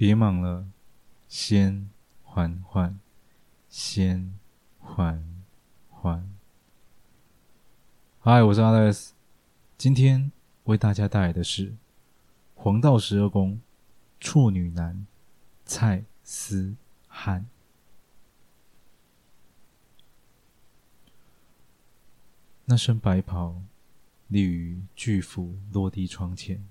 [0.00, 0.66] 别忙了，
[1.28, 1.90] 先
[2.24, 2.98] 缓缓，
[3.68, 4.34] 先
[4.78, 5.22] 缓
[5.90, 6.34] 缓。
[8.18, 9.10] 嗨，我是 Alex，
[9.76, 10.32] 今天
[10.64, 11.74] 为大家带来的是
[12.54, 13.60] 黄道十二宫
[14.18, 15.06] 处女男
[15.66, 16.74] 蔡思
[17.06, 17.46] 翰。
[22.64, 23.60] 那身白袍
[24.28, 26.66] 立于巨幅落地窗前，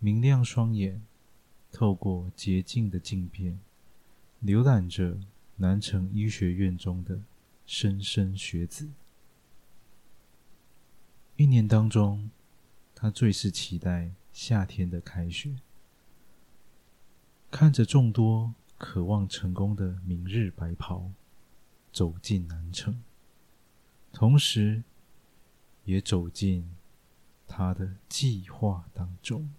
[0.00, 1.00] 明亮双眼
[1.78, 3.60] 透过洁净的镜片，
[4.42, 5.18] 浏览着
[5.56, 7.20] 南城医学院中的
[7.66, 8.88] 莘莘学子。
[11.36, 12.30] 一年当中，
[12.94, 15.54] 他最是期待夏天的开学，
[17.50, 21.10] 看着众多渴望成功的明日白袍
[21.92, 23.02] 走进南城。
[24.14, 24.82] 同时，
[25.84, 26.74] 也走进
[27.46, 29.50] 他的计划当中。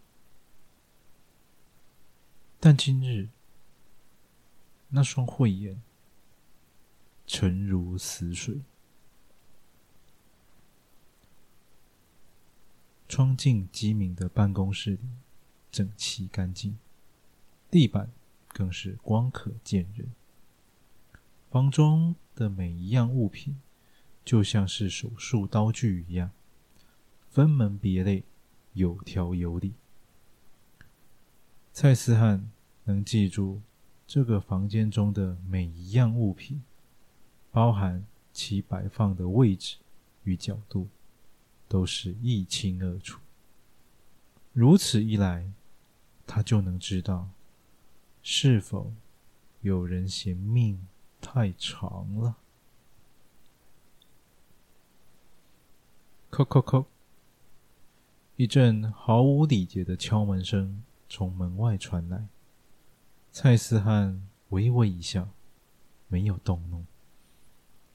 [2.60, 3.30] 但今日，
[4.90, 5.82] 那双慧眼
[7.28, 8.62] 沉如死水，
[13.08, 15.00] 窗净机敏的办公室里
[15.72, 16.78] 整齐干净，
[17.70, 18.12] 地板
[18.48, 20.10] 更是光可见人。
[21.50, 23.62] 房中的每一样物品，
[24.26, 26.32] 就像是手术刀具一样，
[27.30, 28.24] 分门别类，
[28.74, 29.74] 有条有理。
[31.80, 32.50] 蔡思翰
[32.86, 33.62] 能记住
[34.08, 36.64] 这个房间中的每一样物品，
[37.52, 39.78] 包含其摆放的位置
[40.24, 40.88] 与角度，
[41.68, 43.20] 都是一清二楚。
[44.54, 45.52] 如此一来，
[46.26, 47.30] 他就能知道
[48.24, 48.92] 是否
[49.62, 50.88] 有人嫌命
[51.22, 52.38] 太长了。
[56.32, 56.86] 叩叩叩！
[58.36, 62.28] 一阵毫无礼节的敲门声从门外传来。
[63.32, 65.30] 蔡思翰微微一笑，
[66.08, 66.86] 没有动怒。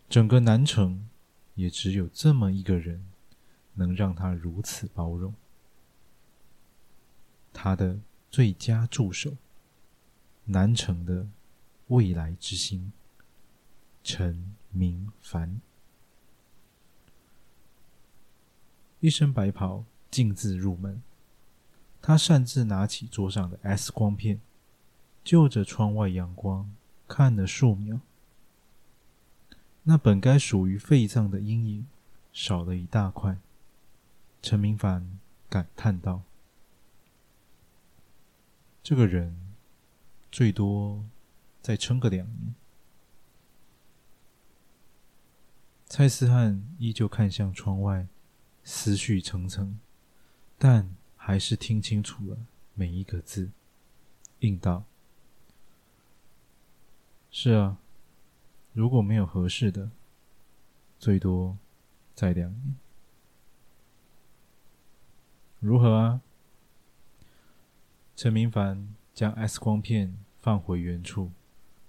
[0.08, 1.08] 整个南城
[1.54, 3.06] 也只有这么一个人，
[3.74, 5.34] 能让他如此包容。
[7.52, 8.00] 他的
[8.30, 9.36] 最佳助手，
[10.44, 11.28] 南城的
[11.88, 12.92] 未来之星，
[14.04, 15.60] 陈明凡。
[19.00, 21.02] 一身白袍，径自入门。
[22.02, 24.40] 他擅自拿起桌上的 X 光片，
[25.24, 26.74] 就着窗外阳光
[27.08, 28.00] 看了数秒。
[29.84, 31.86] 那本该属于肺脏的阴影
[32.32, 33.38] 少了一大块。
[34.42, 35.18] 陈明凡
[35.48, 36.22] 感叹道
[38.82, 39.54] ：“这个人
[40.30, 41.04] 最多
[41.60, 42.54] 再撑个两年。”
[45.88, 48.08] 蔡思翰依旧看向窗外。
[48.64, 49.80] 思绪层层，
[50.56, 50.94] 但
[51.24, 52.36] 还是听清楚了
[52.74, 53.52] 每一个字，
[54.40, 54.82] 应道
[57.30, 57.78] ：“是啊，
[58.72, 59.92] 如果没有合适的，
[60.98, 61.56] 最多
[62.12, 62.74] 再两年。
[65.60, 66.20] 如何啊？”
[68.16, 71.30] 陈明凡将 X 光片放回原处，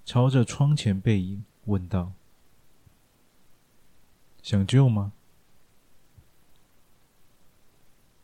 [0.06, 2.14] 朝着窗前背影问道
[4.44, 5.12] ：“想救吗？”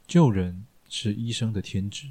[0.06, 2.10] 救人是医生的天职，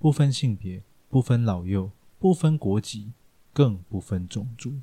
[0.00, 3.12] 不分性别，不分老幼，不分国籍，
[3.52, 4.80] 更不分种族。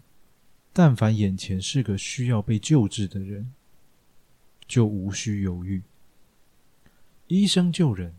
[0.71, 3.53] 但凡眼前是个需要被救治的人，
[4.67, 5.81] 就无需犹豫。
[7.27, 8.15] 医生救人，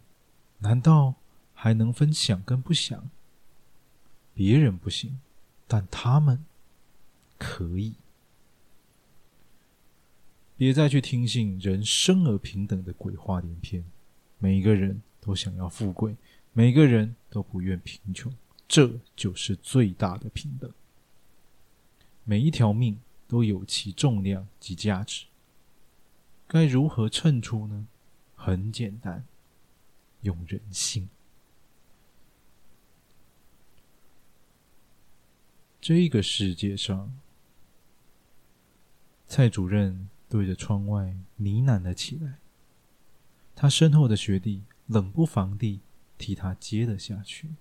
[0.59, 1.15] 难道
[1.55, 3.09] 还能分想跟不想？
[4.35, 5.21] 别人不行，
[5.69, 6.45] 但他们
[7.39, 7.95] 可以。
[10.57, 13.85] 别再去听信人生而平等的鬼话连篇。
[14.45, 16.15] 每一个人都想要富贵，
[16.53, 18.31] 每个人都不愿贫穷，
[18.69, 20.71] 这就是最大的平等。
[22.25, 25.25] 每一条命都有其重量及价值，
[26.47, 27.87] 该如何称出呢？
[28.35, 29.25] 很简单，
[30.21, 31.09] 用人性。
[35.81, 37.19] 这个世界上，
[39.27, 42.41] 蔡主任对着窗外呢喃了起来。
[43.57, 45.81] 他身后的学弟冷不防地
[46.19, 47.55] 替他接了下去。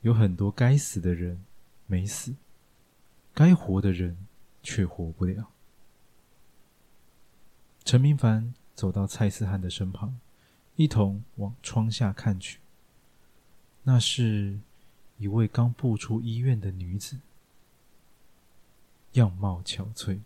[0.00, 1.44] 有很多该死的人
[1.86, 2.34] 没死，
[3.32, 4.26] 该活的人
[4.62, 5.50] 却活不了。
[7.84, 10.18] 陈明凡走到蔡思翰的身旁，
[10.76, 12.60] 一同往窗下看去。
[13.82, 14.58] 那是
[15.18, 17.18] 一位刚步出医院的女子，
[19.12, 20.20] 样貌憔悴，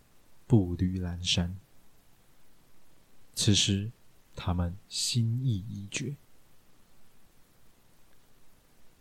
[0.46, 1.56] 步履阑珊。
[3.38, 3.92] 此时，
[4.34, 6.16] 他们心意已决。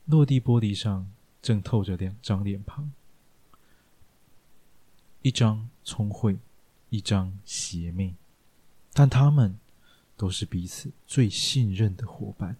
[0.05, 1.11] 落地玻璃上
[1.41, 2.91] 正透着两张脸庞，
[5.23, 6.37] 一张聪慧，
[6.91, 8.13] 一张邪魅，
[8.93, 9.57] 但他们
[10.15, 12.57] 都是彼此最信任的伙伴。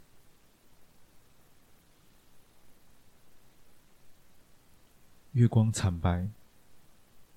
[5.34, 6.28] 月光惨白，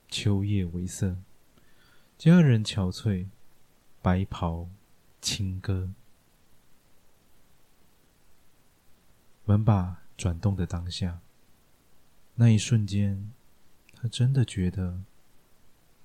[0.08, 1.18] 秋叶微涩，
[2.16, 3.26] 佳人憔悴，
[4.02, 4.68] 白袍
[5.20, 5.92] 轻歌。
[9.44, 11.20] 门把转动的当下，
[12.36, 13.32] 那一瞬间，
[13.94, 15.02] 他真的觉得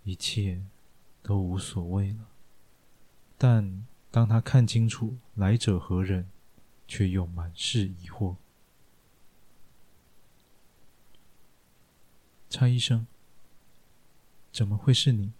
[0.04, 0.64] 一切
[1.22, 2.28] 都无所谓了。
[3.38, 6.30] 但当他看清楚来者何人，
[6.88, 8.36] 却又满是疑惑。
[12.50, 13.06] 蔡医生，
[14.52, 15.34] 怎么会是你？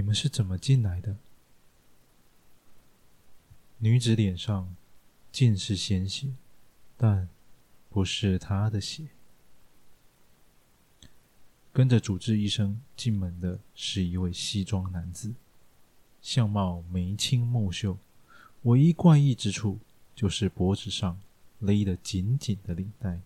[0.00, 1.14] 你们是怎么进来的？
[3.76, 4.74] 女子脸上
[5.30, 6.28] 尽是鲜血。
[6.96, 7.28] 但
[7.90, 9.08] 不是她的血。
[11.70, 15.34] 跟着主治医生进门的是一位西装男子，
[16.22, 17.98] 相貌眉清目秀，
[18.62, 19.78] 唯一怪异之处
[20.14, 21.20] 就是脖子上
[21.58, 23.20] 勒得紧紧的领带。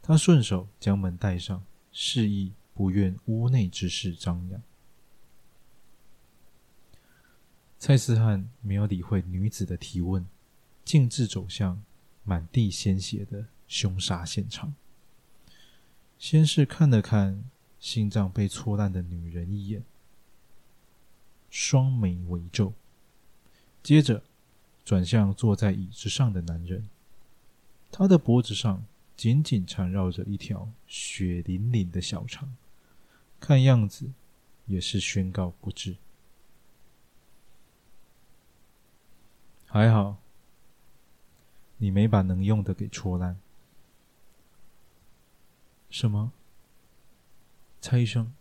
[0.00, 4.62] 他顺手将门带上，示意不愿屋内之事张扬。
[7.78, 10.26] 蔡思汉没有理会女子的提问，
[10.84, 11.82] 径自走向。
[12.24, 14.74] 满地鲜血的凶杀现场，
[16.18, 17.42] 先是看了看
[17.80, 19.82] 心脏被戳烂的女人一眼，
[21.48, 22.74] 双眉微皱，
[23.82, 24.22] 接着
[24.84, 26.90] 转向坐在椅子上的男人，
[27.90, 28.84] 他的脖子上
[29.16, 32.54] 紧紧缠绕着一条血淋淋的小肠，
[33.40, 34.12] 看样子
[34.66, 35.96] 也是宣告不治。
[39.68, 40.16] 还好。
[41.76, 43.38] 你没把能用的给戳烂。
[45.90, 46.32] 什么？
[47.80, 48.34] 蔡医生，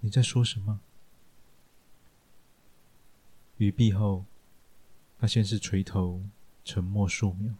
[0.00, 0.80] 你在说什么？
[3.56, 4.24] 语毕后，
[5.18, 6.22] 他先是垂头，
[6.64, 7.54] 沉默数秒，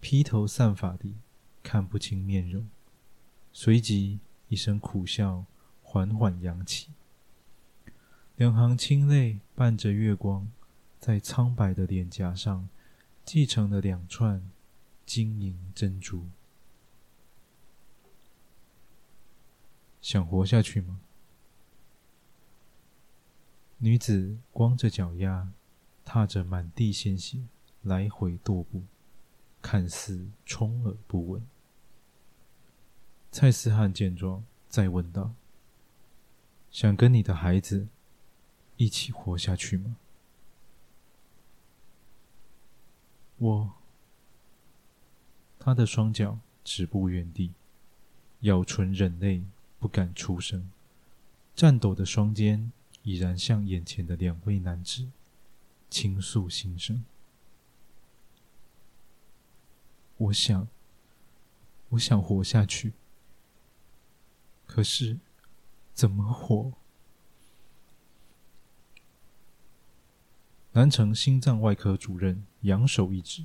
[0.00, 1.16] 披头散发地
[1.62, 2.68] 看不清面容，
[3.52, 4.18] 随即
[4.48, 5.44] 一声苦笑，
[5.82, 6.88] 缓缓扬起，
[8.36, 10.50] 两行清泪伴着月光，
[11.02, 12.70] 在苍白的脸颊上。
[13.24, 14.50] 继承了两串
[15.06, 16.26] 晶莹珍珠。
[20.00, 21.00] 想活下去吗？
[23.78, 25.52] 女子光着脚丫，
[26.04, 27.44] 踏着满地鲜血，
[27.82, 28.82] 来回踱步，
[29.60, 31.46] 看似充耳不闻。
[33.30, 35.32] 蔡思汉见状，再问道
[36.72, 37.86] ：“想跟你的孩子
[38.76, 39.96] 一起活下去吗？”
[43.42, 43.72] 我，
[45.58, 47.52] 他的双脚止步原地，
[48.42, 49.42] 咬唇忍泪，
[49.80, 50.70] 不敢出声，
[51.56, 52.70] 颤抖的双肩
[53.02, 55.10] 已然向眼前的两位男子
[55.90, 57.04] 倾诉心声。
[60.18, 60.68] 我想，
[61.88, 62.92] 我想活下去，
[64.68, 65.18] 可是
[65.92, 66.74] 怎么活？
[70.74, 73.44] 南城心脏外科主任扬手一指，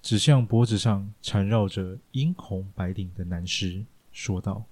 [0.00, 4.64] 指向脖子上缠绕着殷红白领的男尸，说道：“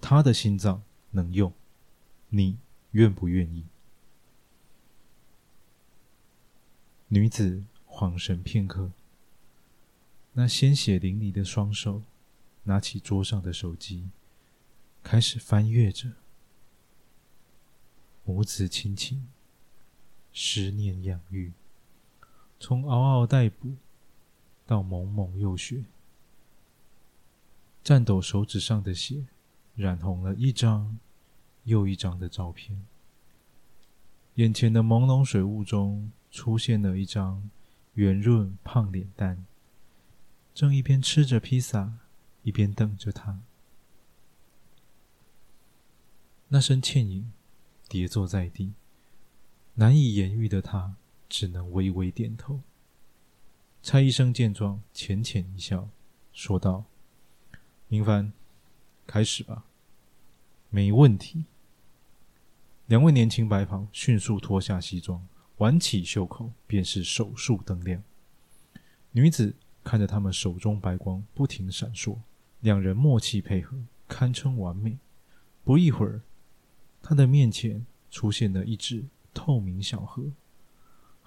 [0.00, 1.52] 他的心脏能用，
[2.28, 2.58] 你
[2.90, 3.64] 愿不愿意？”
[7.08, 8.90] 女子恍神片刻，
[10.34, 12.02] 那鲜血淋漓的双手
[12.64, 14.10] 拿起桌上的手机，
[15.02, 16.12] 开始翻阅着，
[18.24, 19.28] 母子亲情。
[20.30, 21.52] 十年养育，
[22.60, 23.76] 从嗷嗷待哺
[24.66, 25.84] 到蒙蒙幼雪，
[27.84, 29.24] 颤抖手指上的血
[29.74, 30.98] 染红了一张
[31.64, 32.84] 又一张的照片。
[34.34, 37.48] 眼前的朦胧水雾中出现了一张
[37.94, 39.46] 圆润胖脸蛋，
[40.54, 41.98] 正一边吃着披萨，
[42.42, 43.40] 一边等着他。
[46.48, 47.32] 那身倩影
[47.88, 48.72] 跌坐在地。
[49.74, 50.96] 难以言喻的他，
[51.28, 52.60] 只能微微点头。
[53.82, 55.88] 蔡医生见状，浅浅一笑，
[56.32, 56.84] 说道
[57.88, 58.32] ：“明帆，
[59.06, 59.64] 开始吧。
[60.70, 61.44] ”“没问题。”
[62.86, 65.26] 两位年轻白袍迅速脱下西装，
[65.58, 68.02] 挽起袖口，便是手术灯亮。
[69.12, 69.54] 女子
[69.84, 72.18] 看着他们手中白光不停闪烁，
[72.60, 74.98] 两人默契配合，堪称完美。
[75.64, 76.22] 不一会儿，
[77.02, 79.04] 他的面前出现了一只。
[79.34, 80.32] 透明小河，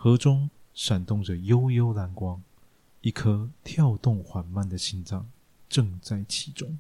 [0.04, 2.42] 河中闪动着幽幽蓝光，
[3.02, 5.30] 一颗跳动缓慢的心脏
[5.70, 6.80] 正在其中。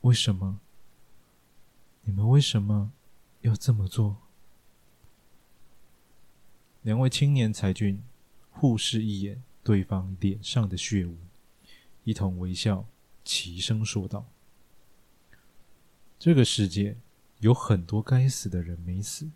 [0.00, 0.58] 为什么？
[2.02, 2.90] 你们为什么
[3.42, 4.16] 要这么做？
[6.82, 8.02] 两位青年才俊
[8.50, 11.16] 互视一眼对方脸上的血污，
[12.02, 12.84] 一同微笑，
[13.24, 14.26] 齐声说道
[16.18, 16.96] ：“这个世界
[17.38, 19.30] 有很多该死的人没死，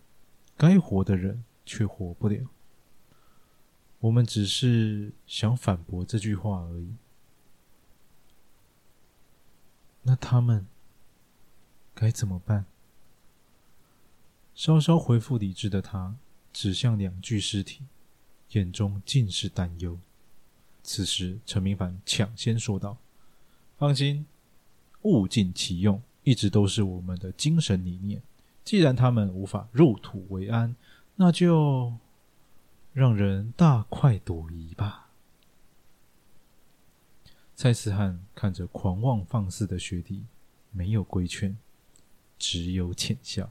[0.59, 2.45] 该活的人却活不了。
[4.01, 6.93] 我们只是想反驳这句话而已。
[10.03, 10.67] 那他们
[11.95, 12.65] 该怎么办？”
[14.53, 16.17] 稍稍恢复理智的他。
[16.51, 17.83] 指向两具尸体，
[18.53, 19.99] 眼中尽是担忧。
[20.81, 22.97] 此时，陈明凡抢先说道
[23.77, 24.25] ：“放心，
[25.03, 28.23] 物尽其用，一直都是我们的精神理念。
[28.69, 30.75] 既然他们无法入土为安，
[31.15, 31.95] 那就
[32.93, 35.09] 让人大快朵颐吧。”
[37.57, 40.23] 蔡思汉看着狂妄放肆的学弟，
[40.69, 41.57] 没有规劝，
[42.37, 43.49] 只有浅笑。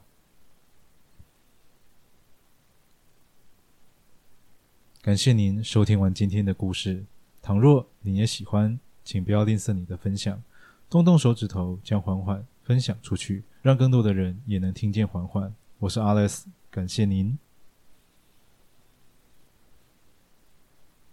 [5.03, 7.05] 感谢您收听完今天的故事。
[7.43, 10.41] 倘若你也喜欢，请不要吝啬你的分享，
[10.89, 15.53] 动动手指头将缓缓分享出去，让更多的人也能听见缓缓。
[15.81, 17.39] 我是 Alex，感谢您。